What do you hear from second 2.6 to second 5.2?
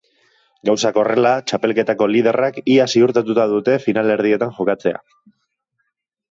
ia ziurtatuta dute finalerdietan jokatzea.